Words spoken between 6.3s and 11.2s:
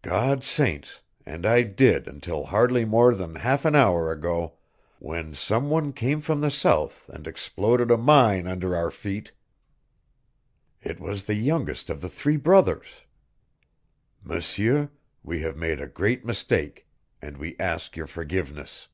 the South and exploded a mine under our feet. It